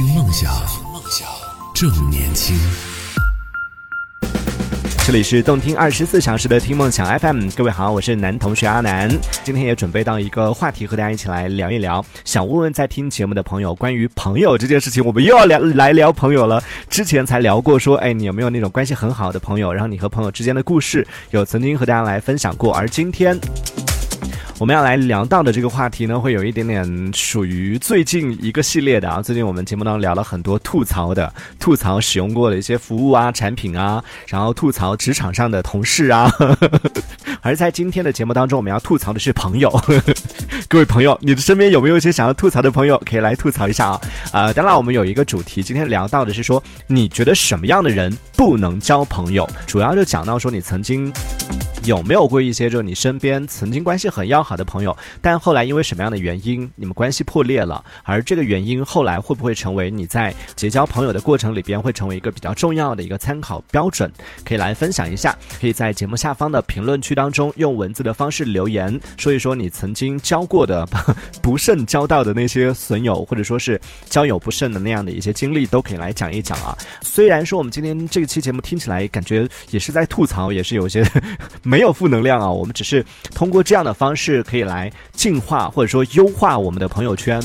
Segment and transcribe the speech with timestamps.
[0.00, 0.50] 听梦想，
[0.94, 1.28] 梦想
[1.74, 2.56] 正年轻。
[5.04, 9.10] 这里是动听二十四小时的听梦想 FM，各位好，我是男同学阿南，
[9.44, 16.64] 今天也准备到一个话题和大家一起来聊一聊，想问问在听节目的朋友，关于朋友这件事情，我们又要聊来聊朋友了。
[16.88, 19.70] 之前才聊过说，哎，你有没有那种关系很好的朋友？
[19.70, 23.38] 然后你和朋友之间的故事，有曾经和大家来分享过，而今天。
[24.60, 29.22] 我们要来聊到的这个话题呢，会有一点点属于最近一个系列的啊。
[29.22, 36.30] 最近我们节目当中聊了很多吐槽的，吐槽使用过的一些服务啊、产品啊，然后吐槽职场上的同事啊。
[37.40, 39.70] 而在今天的节目当中，我们要吐槽的是朋友。
[40.68, 44.00] 各位朋友，你的身边有没有一些想要吐槽的朋友，可以来吐槽一下啊？
[44.30, 49.48] 啊，当然我们有一个主题，今天聊到的是说，你觉得什么样的人不能交朋友？
[49.66, 51.10] 主要就讲到说，你曾经。
[51.90, 57.84] 有没有过一些就是你身边曾经关系很要好的朋友，但后来因为什么样的原因你们关系破裂了？
[58.04, 64.08] 而这个原因后来会不会成为你在结交朋友的过程里边会成为一个比较重要的一个参考标准？
[64.44, 70.86] 可以来分享一下，可以在节目下方的评论区当中用文字的方式留言，说一说你曾经交过的
[71.42, 76.78] 不慎交到的那些损友，或者说是交友不慎的那样的一些经历，都可以来讲一讲啊。
[77.02, 81.04] 虽然说我们今天这期节目听起来感觉也是在吐槽，也是有些。
[81.64, 83.02] 没没有负能量啊，我们只是
[83.34, 87.40] 通过这样的方式可以来净化或者说优化我们的朋友圈。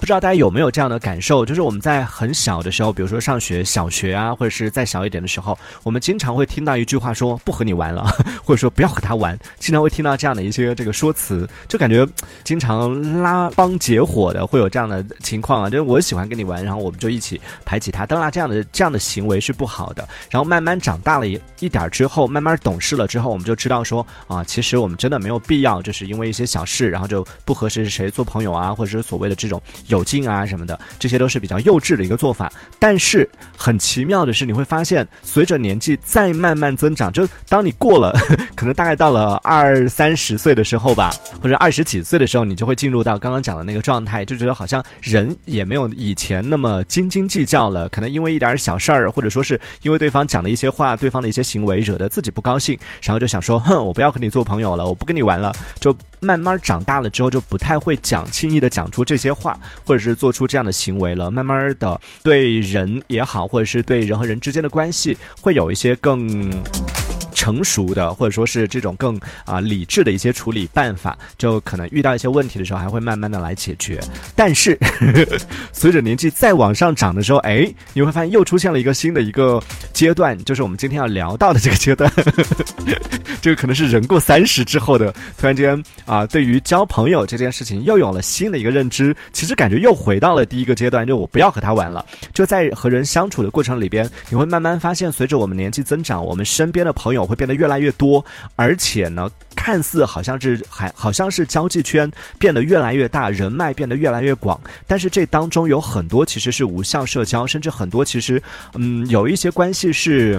[0.00, 1.46] 不知道大家有没有这样的感受？
[1.46, 12.06] 就是我们在很小的时候，比如说上学、小学啊，或者是再小一点的时候，我们经常会听到一句话说“不和你玩了”， 或者说“不要和他玩”，经常会听到这样的一些这个说辞，就感觉
[12.42, 15.70] 经常拉帮结伙的会有这样的情况啊。
[15.70, 18.04] 就是我喜欢跟你玩，然后我们就一起排挤他。
[18.04, 20.06] 当然，这样的这样的行为是不好的。
[20.28, 29.60] 然后慢慢长大了一一点之后，慢慢懂事了之后，我们就知道说啊，其实我们真的没有必要，就是因为一些小事，然后就不和谁谁谁做朋友啊，或者是所谓的这种。
[29.86, 32.52] 友尽啊什么的，这些都是比较幼稚的一个做法。
[32.78, 38.12] 但是很奇妙的是，你会发现，随着年纪再慢慢增长，就当你过了，
[38.54, 47.88] 可能大概到了二三十岁的时候吧，或者二十几岁的时候，你就会进入到刚刚讲的那个状态，就觉得好像人也没有以前那么斤斤计较了。
[47.88, 55.52] 可能因为一点小事儿，或者说是因为对方讲的一些话，对方的一些行为惹得自己不高兴，然后就想说，哼，我不要和你做朋友了，我不跟你玩了。
[55.80, 59.58] 就慢慢长大了之后，就不太会讲，轻易的讲出这些话。
[59.84, 66.50] 或者是做出这样的行为了，慢慢的对人也好，或者是对人和人之间的关系，会有一些更。
[67.34, 74.00] 成熟的，或者说是这种更啊理智的一些处理办法，就可能遇到一些问题的时候，还会慢慢的来解决。
[74.34, 74.78] 但是
[75.72, 79.62] 随着年纪再往上涨的时候，哎，你会发现又出现了一个新的一个
[79.92, 82.10] 阶段，就是我们今天要聊到的这个阶段。
[83.42, 89.14] 这个可能是人过三十之后的，突然间啊，对于交朋友这件事情又有了新的一个认知。
[89.32, 92.06] 其实感觉又回到了第一个阶段，就我不要和他玩了。
[92.32, 97.23] 就在和人相处的过程里边，你会慢慢发现，随着我们年纪增长，我们身边的朋友。
[97.26, 98.24] 会变得越来越多，
[98.56, 108.42] 而且呢，看似好像是还好像是交际圈变得越来越大，人脉变得越来越广，但是这当中有很多其实是无效社交，甚至很多其实，
[108.74, 110.38] 嗯，有一些关系是。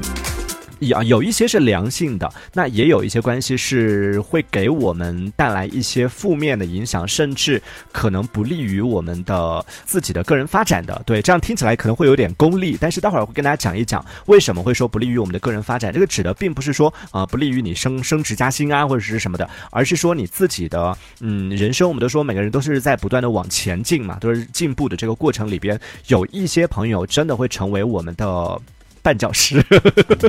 [0.80, 11.02] 有有一些是良性的，那也有一些关系是会给我们带来一些负面的影响，甚至可能不利于我们的自己的个人发展的。
[11.06, 15.94] 对，这样听起来可能会有点功利，但是待会儿会跟大家讲一讲为什么会说不利于我们的个人发展。
[15.94, 28.60] 这个指的并不是说啊不利于你升升职加薪啊或者是什么的，而是说你自己的嗯人生，我们都说每个人都是在不断的往前进嘛，都是进步的这个过程里边，有一些朋友真的会成为我们的。
[29.06, 29.64] 绊脚石，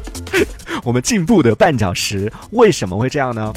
[0.84, 3.50] 我们进步的绊脚石，为什么会这样呢？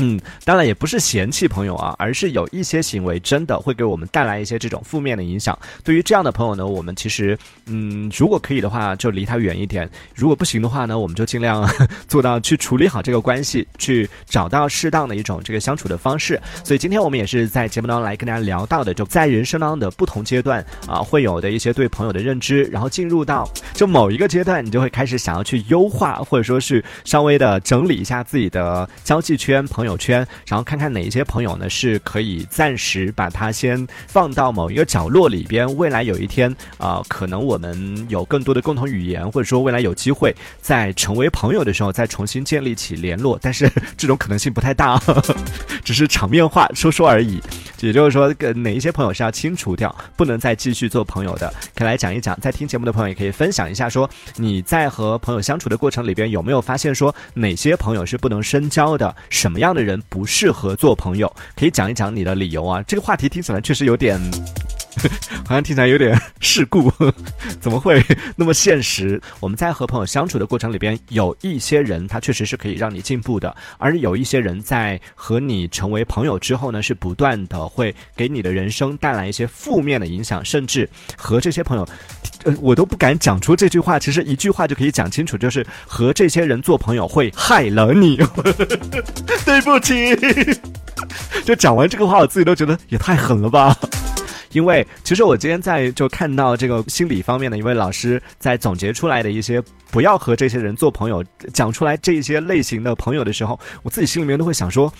[0.00, 5.58] 嗯，当然也不是嫌弃朋友啊，而是有一些行为真的会给我们带来一些这种负面的影响。
[5.82, 7.36] 对于这样的朋友呢，我们其实，
[7.66, 11.68] 嗯，如果可以的话，就离他远一点；如果不行的话呢，我们就尽量
[12.06, 16.40] 做到去处理好这个关系，去找到适当的一种这个相处的方式。
[16.62, 29.87] 所以今天我们也是在节目当中来跟大家聊到的，就在人生当中的不同阶段啊，会有的一些对朋友的认知，然后进入到就某一个阶段，你就会开始想要去优化，或者说是稍微的整理一下自己的交际圈朋友。
[29.88, 45.00] 友圈，然后看看哪一些朋友呢是可以暂时把它先放到某一个角落里边，未来有一天啊，可能我们有更多的共同语言，或者说未来有机会在成为朋友的时候再重新建立起联络，但是 这种可能性不太大，
[45.82, 47.40] 只是场面话说说而已。
[47.80, 52.38] 也就是说，跟哪一些朋友是要清除掉，不能再继续做朋友的，可以来讲一讲。
[52.42, 59.78] 在听节目的朋友也可以分享一下，说你在和朋友相处的过程里边有没有发现说哪些朋友是不能深交的，什么样的。
[59.78, 62.82] 的人不适合做朋友，可以讲一讲你的理由啊。
[62.82, 64.20] 这个话题听起来确实有点
[65.46, 66.92] 好像听起来有点世故，
[67.60, 68.04] 怎么会
[68.36, 69.20] 那么现实？
[69.40, 81.88] 我们在和朋友相处的过程里边，有一些人他确实是可以让你进步的，而有一些人在和你成为朋友之后呢，是不断的会给你的人生带来一些负面的影响，甚至和这些朋友，
[82.44, 88.16] 呃，我都不敢讲出这句话，其实一句话就可以讲清楚，就是和这些人做朋友会害了你。
[89.44, 90.14] 对不起，
[91.44, 93.76] 就讲完这个话，我自己都觉得也太狠了吧。
[94.52, 104.92] 因为其实我今天在就看到这个心理方面的一位老师在总结出来的一些不要和这些人做朋友，讲出来这些类型的朋友的时候，我自己心里面都会想说。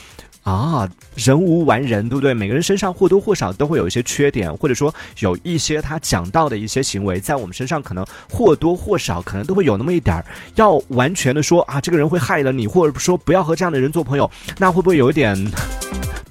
[0.44, 2.32] 啊，人无完人，对不对？
[2.32, 10.24] 每个人身上或多或少都会有一些缺点，或者说有一些他讲到的一些行为，在我们身上可能或多或少可能都会有那么一点儿。
[10.54, 15.36] 要完全的说啊，这个人会害了你，或者说不要和这样的人做朋友，那会不会有一点？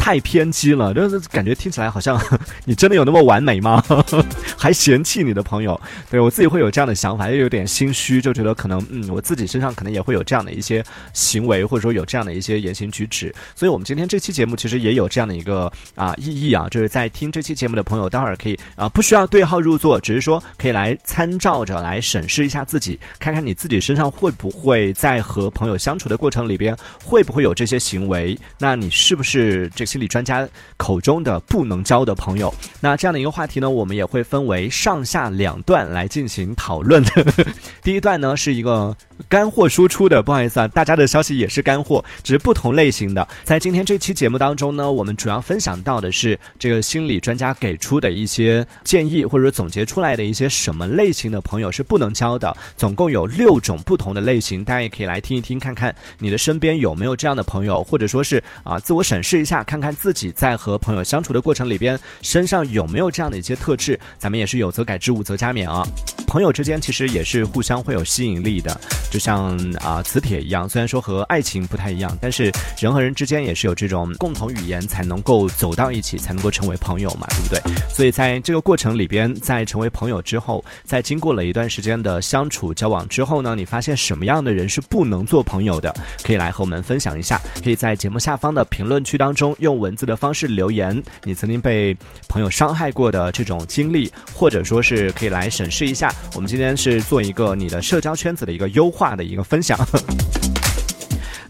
[0.08, 2.18] 太偏激了，就是感觉听起来好像
[2.64, 3.84] 你真的有那么完美吗？
[4.56, 5.78] 还嫌弃你的朋友？
[6.10, 10.82] 对我自己会有这样的想法，又有点心虚，就觉得可能嗯，我自己身上可能也会有这样的一些
[11.12, 13.36] 行为，或者说有这样的一些言行举止。
[13.54, 26.74] 所以，我们今天这期节目其实也有这样的一个啊意义啊，就是在听这期节目的朋友，待会儿可以啊不需要对号入座，只是说可以来参照着来审视一下自己，看看你自己身上会不会在和朋友相处的过程里边
[27.04, 28.40] 会不会有这些行为？
[28.58, 29.97] 那你是不是这些？
[29.98, 30.48] 心理专家
[30.78, 37.04] 口中的不能交的朋友，那这样的一个话题呢，我们也会分为上下两段来进行讨论。
[37.82, 38.96] 第一段呢是一个
[39.28, 43.28] 干货输出的，不好意思啊，大家的消息也是干货，只是不同类型的。
[43.44, 52.56] 在今天这期节目当中呢，我们主要分享到的是这个心理专家给出的一些建议，或者说总结出来的一些什么类型的朋友是不能交的。
[52.76, 59.87] 总共有六种不同的类型，大家也可以来听一听，看看你的身边有没有这样的朋友，或者说是啊，自我审视一下，看看。
[59.88, 63.98] 看自己在和朋友相处的过程里边，身上有没有这样的一些特质？
[64.20, 65.82] 咱们也是有则改之，无则加勉啊。
[66.28, 68.78] 朋友之间其实也是互相会有吸引力的，
[69.10, 70.68] 就像啊磁铁一样。
[70.68, 77.74] 虽然说和爱情不太一样，但是人和人之间也是有这种共同语言，才能够走到一起，才能够成为朋友嘛，对不对？
[77.88, 85.96] 所以在这个过程里边，在成为朋友之后，在经过了一段时间的相处交往之后呢，你发现什么样的人是不能做朋友的？
[86.26, 89.77] 可以来和我们分享一下，可以在节目下方的评论区当中用。
[89.78, 91.96] 文字的方式留言，你曾经被
[92.28, 96.12] 朋友伤害过的这种经历，或者说是可以来审视一下。
[96.36, 99.78] 我们今天是做一个你的社交圈子的一个优化的一个分享。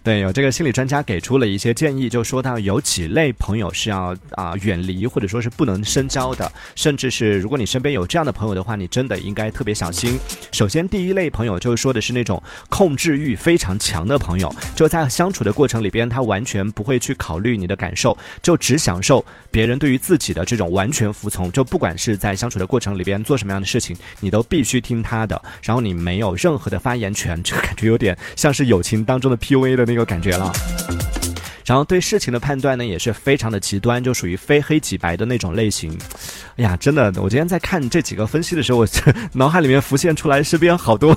[0.07, 10.17] 对，有这个心理专家给出了一些建议，就说到有几类朋友是要啊远离或者说是不能深交的，甚至是如果你身边有这样的朋友的话，你真的应该特别小心。
[10.53, 21.51] 首先，第一类朋友就是说的是那种控制欲非常强的朋友，就在相处的过程里边，他完全不会去考虑你的感受，就只享受别人对于自己的这种完全服从。
[21.51, 29.96] 就不管是在相处的过程里边做什么样的事情，你都必须听他的，然后你没有任何的发言权，这个感觉有点像是友情当中的 PUA 的那。
[29.97, 30.51] 有感觉了。
[31.65, 35.91] 然后对事情的判断呢，也是非常的极端，就属于非黑即白的那种类型。
[36.55, 38.87] 哎呀，真的，我今天在看这几个分析的时候，我
[39.33, 41.13] 脑海里面浮现出来身边好多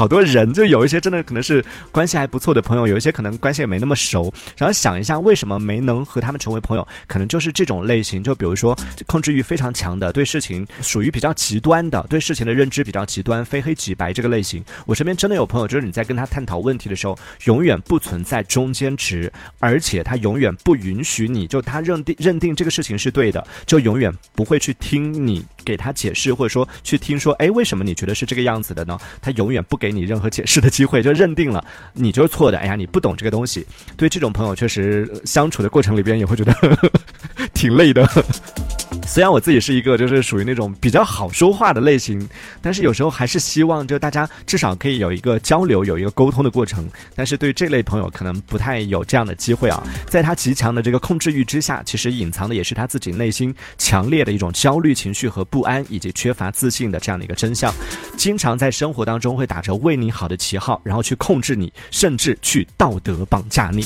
[0.00, 1.62] 好多人，就有一些真的可能是
[1.92, 4.32] 关系还不错的朋友，有一些可能关系也没那么熟。
[4.56, 6.88] 然后想一下，为什么没能和他们成为朋友？
[7.06, 8.74] 可能就是这种类型，就比如说
[9.06, 14.64] 控制欲非常强的，对事情属于比较极端的，对事情的认知比较极端，非黑即白这个类型。
[14.86, 17.14] 我身边真的有朋友，就是你在跟他探讨问题的时候，
[17.44, 19.30] 永远不存在中间值。
[19.58, 28.98] 而且他永远不允许你就他认定认定这个事情是对的，就永远不会去听你给他解释，或者说去听说，哎，为什么你觉得是这个样子的呢？
[29.20, 32.58] 他永远不给给你任何解释的机会， 就认定了你就是错的。
[32.58, 33.66] 哎呀，你不懂这个东西。
[33.96, 36.54] 对这种朋友，确实相处的过程里边也会觉得
[37.60, 38.08] 挺累的。
[39.06, 42.26] 虽然我自己是一个就是属于那种比较好说话的类型，
[42.62, 46.88] 但是有时候还是希望就大家至少可以有一个交流，有一个沟通的过程。
[47.14, 49.82] 但是对这类朋友可能不太有这样的机会啊。
[50.06, 57.70] 在他极强的这个控制欲之下，其实隐藏的也是他自己内心强烈的一种焦虑情绪和不安，以及缺乏自信的这样的一个真相。
[58.16, 63.84] 经常在生活当中会打着为你好的旗号，然后去控制你，甚至去道德绑架你。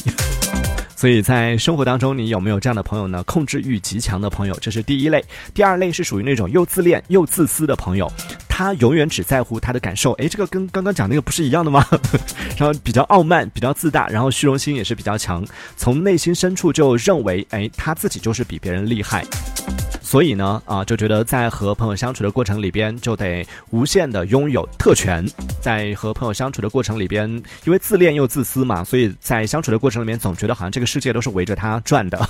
[1.05, 3.23] 所以在生活当中，你有没有这样的朋友呢？
[3.25, 5.23] 控制欲极强的朋友，这是第一类。
[5.53, 8.11] 第二类是属于那种又自恋又自私的朋友，
[8.49, 10.13] 他永远只在乎他的感受。
[10.13, 11.87] 诶，这个跟刚刚讲那个不是一样的吗？
[12.57, 15.47] 然后比较傲慢，比较自大，然后虚荣心也是比较强，
[15.77, 19.23] 从内心深处就认为，诶，他自己就是比别人厉害。
[20.15, 25.27] 所以呢，啊，就觉得在和朋友相处的过程里边，就得无限的拥有特权。
[25.61, 27.29] 在和朋友相处的过程里边，
[27.65, 32.29] 因为自恋又自私嘛，所以在相处的过程里面，总觉得好像这个世界都是围着他转的。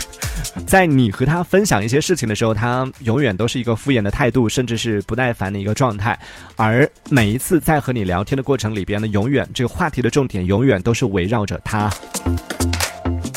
[0.66, 6.18] 在你和他分享一些事情的时候，他永远都是一个敷衍的态度，甚至是不耐烦的一个状态。
[6.56, 11.92] 而每一次在和你聊天的过程里边呢，永远这个话题的重点永远都是围绕着他。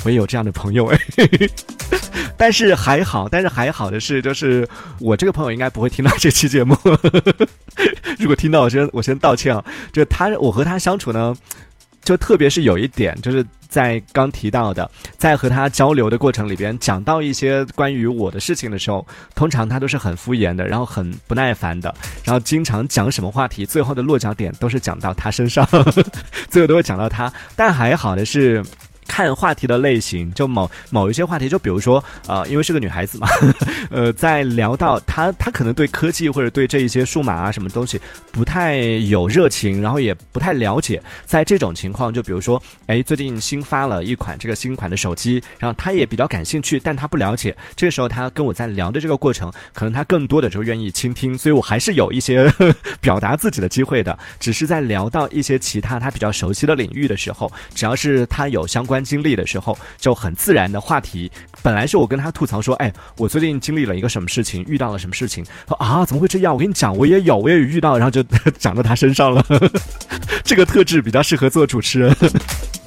[0.05, 0.97] 我也有这样的朋友哎，
[2.41, 4.67] 但是还好，但是还好的是，就是
[4.97, 6.75] 我这个朋友应该不会听到这期节目。
[8.17, 9.63] 如果听到，我先我先道歉啊。
[9.93, 11.35] 就他，我和他相处呢，
[12.03, 19.05] 就特别是有一点，就是在刚提到的，在和他交流的过程里边，讲到一些关于我的事情的时候，
[19.35, 21.93] 通常他都是很敷衍的，然后很不耐烦的，
[22.23, 25.63] 然后经常讲什么话题，最后的落脚点都是讲到他身上，
[26.49, 27.31] 最后都会讲到他。
[27.55, 28.65] 但还好的是。
[29.11, 33.27] 看话题的类型，就某某一些话题，就比如说，啊，因为是个女孩子嘛，
[33.91, 37.99] 呃，在聊到他，他可能对科技或者对这一些数码啊什么东西
[38.31, 41.01] 不太有热情，然后也不太了解。
[41.25, 47.55] 在这种情况，就比如说，哎，最近新发了一款这个新款的手机，然后他也比较感兴趣，但他不了解。
[47.75, 52.51] 这个时候，他跟我在聊的这个过程，可能他更多的就愿意倾听，所以我还是有一些
[53.01, 54.17] 表达自己的机会的。
[54.39, 59.01] 只是在聊到一些其他他比较熟悉的领域的时候，只要是他有相关。
[59.11, 61.29] 经历的时候就很自然的话题，
[61.61, 66.53] 本来是我跟他吐槽说，哎，我最近经历了一个什么事情，遇到了什么事情，说啊，怎么会这样？
[66.53, 68.23] 我跟你讲，我也有，我也有遇到，然后就
[68.57, 69.45] 讲到他身上了。
[70.43, 72.15] 这个特质比较适合做主持人。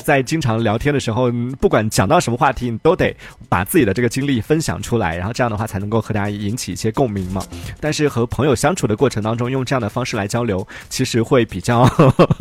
[0.04, 3.16] 在经常聊天的时候，不管讲到什么话题，你都得
[3.48, 7.42] 把自己的这个经历分享出来，然后这样的话才能够和大家引起一些共鸣嘛。
[7.80, 11.90] 但是和朋友相处的过程当中，用这样的方式来交流， 其实会比较，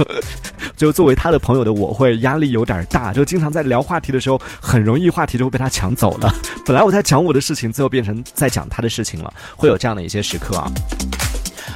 [0.75, 6.29] 就作为他的朋友的我会压力有点大，就经常在聊话题的时候，很容易话题就会被他抢走了。
[6.65, 10.69] 本来我在讲我的事情，最后变成在讲他的事情了，会有这样的一些时刻啊。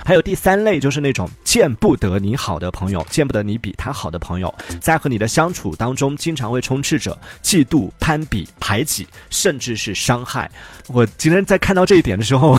[0.07, 10.49] 还有第三类，就是那种见不得你好的朋友，见不得你比他好的朋友，在和你的相处当中，经常会充斥着嫉妒、攀比、排挤，甚至是伤害。
[10.87, 12.57] 我今天在看到这一点的时候，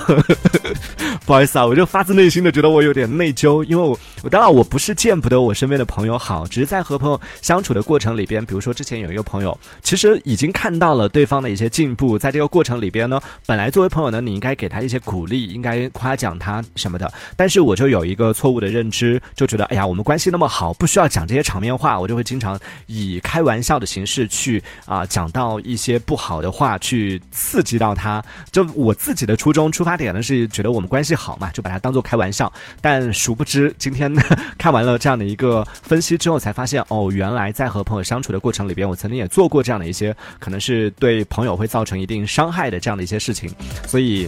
[1.24, 17.10] 不好意思啊，我就发自内心的觉得我有点内疚，因为我我当然我不是见不得我身边的朋友好，只是在和朋友相处的过程里边，比如说之前有一个朋友，其实已经看到了对方的一些进步，在这个过程里边呢，本来作为朋友呢，你应该给他一些鼓励，应该夸奖他什么的。
[17.38, 28.20] 但是我就有一个错误的认知，就觉得哎呀，我们关系那么好，不需要讲这些场面话，我就会经常以开玩笑的形式去啊讲到一些不好的话，去刺激到他。
[28.50, 32.52] 就我自己的初衷出发点呢，是觉得我们关系好嘛，就把它当做开玩笑。
[32.80, 34.12] 但殊不知，今天
[34.58, 43.48] 看完了这样的一个分析之后，才发现哦，原来在和朋友相处的过程里边，我曾经也做过这样的一些，可能是对朋友会造成一定伤害的这样的一些事情，
[43.86, 44.26] 所以。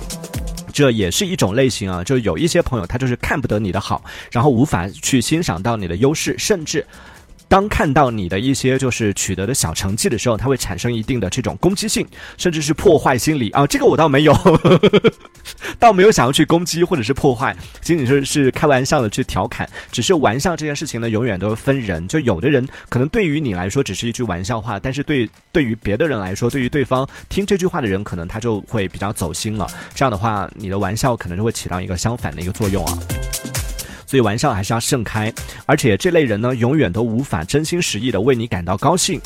[0.70, 6.86] 这也是一种类型啊，就有一些朋友他就是看不得你的好，然后无法去欣赏到你的优势，甚至。
[7.50, 12.06] 当看到你的一些就是取得的小成绩的时候，他会产生一定的这种攻击性，
[12.38, 13.66] 甚至是破坏心理啊。
[13.66, 14.32] 这个我倒没有，
[15.76, 19.68] 倒没有想要去攻击或者是破坏， 仅仅是是开玩笑的去调侃。
[19.90, 22.06] 只是玩笑这件事情呢，永远都是分人。
[22.06, 29.66] 就有的人可能对于你来说只是一句玩笑话，但是对对于别的人来说，对于对方听这句话的人，可能他就会比较走心了。
[29.92, 32.98] 这样的话，你的玩笑可能就会起到一个相反的一个作用啊。
[34.10, 35.32] 所以玩笑还是要盛开，
[35.66, 39.20] 而且这类人呢，永远都无法真心实意的为你感到高兴。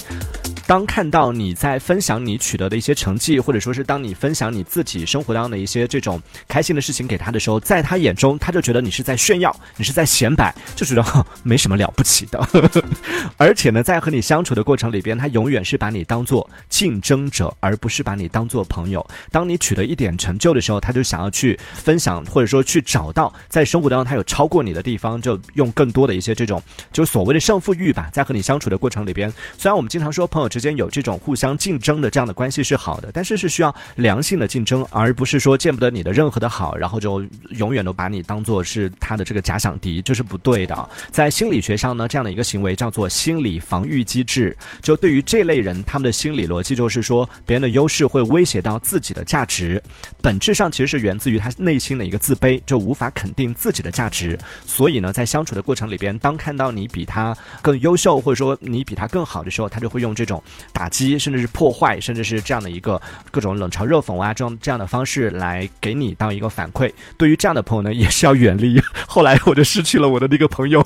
[0.67, 11.05] 当看到你在分享你取得的一些成绩，或者说是当你分享你自己生活当中的一些这种开心的事情给他的时候，在他眼中，他就觉得你是在炫耀，你是在显摆，就觉得
[11.45, 12.49] 没什么了不起的。
[13.37, 19.07] 而且呢，在和你相处的过程里边，他永远是把你当做竞争者，而不是把你当做朋友。
[19.31, 28.09] 当你取得一点成就的时候，他就想要去分享，或者说去找到在生活当中他有超过你的地方，就用更多的一些这种就所谓的胜负欲吧。
[28.11, 30.49] 在和你相处的过程里边，虽然我们经常说朋友。
[30.55, 37.21] 之间有这种互相竞争的这样的关系是好的，但是是需要良性的竞争，而不是说见不得你的任何的好，然后就
[37.51, 40.89] 永远都把你当做是他的这个假想敌，这是不对的。
[41.11, 44.57] 在心理学上呢，这样的一个行为叫做心理防御机制。
[44.81, 49.83] 就对于这类人，他们的心理逻辑就是说，别人的优势会威胁到自己的价值，
[50.23, 54.39] 本质上其实是源自于他内心的一个自卑，就无法肯定自己的价值。
[54.65, 60.41] 所以呢，在相处的过程里边，当看到你比他更优秀，或者说你比他更好的时候，他就会用这种。
[60.73, 66.93] 打击，甚至是破坏，甚至是这样的一个各种冷嘲热讽啊，这种这样的方式来给你当一个反馈。
[67.17, 68.81] 对于这样的朋友呢，也是要远离。
[69.07, 70.85] 后来我就失去了我的那个朋友，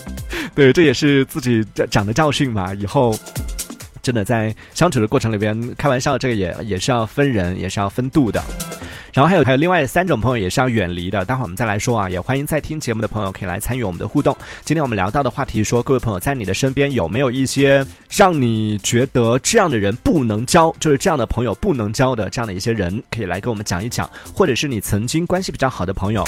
[0.54, 2.72] 对，这也是自己讲的教训嘛。
[2.74, 3.14] 以后。
[4.02, 8.42] 真的在相处的过程里边，开玩笑这个也也是要分人，也是要分度的。
[9.12, 12.08] 然后还有还有另外三种朋友也是要远离的，待会儿我们再来说啊。
[12.08, 14.36] 也欢迎在听节目的朋友可以来参与我们的互动。
[14.64, 26.22] 今天我们聊到的话题说，各位朋友在你的身边有没有一些让你觉得这样的人不能交，就是这样的朋友不能交的这样的一些人，可以来跟我们讲一讲，或者是你曾经关系比较好的朋友。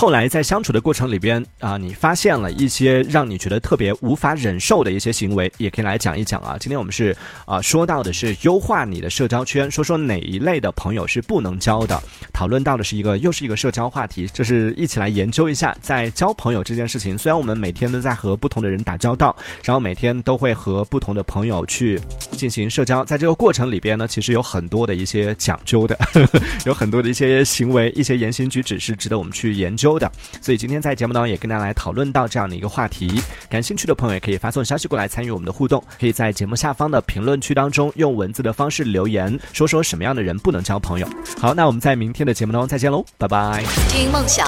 [0.00, 6.56] 后来在相处的过程里边啊，你发现了一些让你觉得特别无法忍受的一些行为，也可以来讲一讲啊。
[6.58, 7.14] 今天我们是
[7.44, 12.02] 啊说到的是优化你的社交圈，说说哪一类的朋友是不能交的。
[12.32, 25.98] 讨论到的是一个又是一个社交话题，就是一起来研究一下，在交朋友这件事情，虽然我们每天都在和不同的人打交道，然后每天都会和不同的朋友去进行社交，在这个过程里边呢，其实有很多的一些讲究的，
[26.64, 29.89] 有很多的一些行为、一些言行举止是值得我们去研究。
[29.98, 41.08] 的，所以今天在节目当中也跟大家来讨论到这样的一个话题，感兴趣的朋友也可以发送消息过来参与我们的互动，可以在节目下方的评论区当中用文字的方式留言，说说什么样的人不能交朋友。
[41.38, 43.64] 好，那我们在明天的节目当中再见喽，拜拜。
[43.88, 44.46] 听梦想，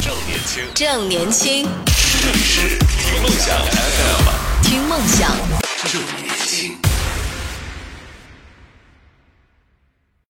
[0.00, 1.68] 正年轻，正年轻，
[2.20, 5.30] 这里是听梦想 FM，听梦想。
[5.84, 6.91] 正年轻。